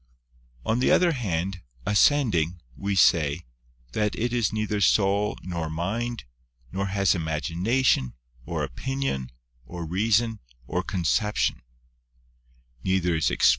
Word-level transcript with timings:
ON 0.65 0.79
the 0.79 0.89
other 0.89 1.11
hand, 1.11 1.61
ascending, 1.85 2.59
we 2.75 2.95
say, 2.95 3.41
that 3.91 4.15
It 4.17 4.33
is 4.33 4.51
neither 4.51 4.81
soul, 4.81 5.37
nor 5.43 5.69
mind, 5.69 6.23
nor 6.71 6.87
has 6.87 7.13
imagination, 7.13 8.15
or 8.43 8.63
opinion, 8.63 9.31
or 9.63 9.85
reason, 9.85 10.39
or 10.65 10.81
conception; 10.81 11.61
neither 12.83 13.13
is 13.13 13.29
ex 13.29 13.29
on 13.29 13.35
Mystic 13.35 13.41
Theology. 13.43 13.49